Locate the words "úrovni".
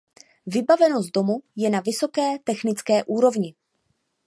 3.05-3.53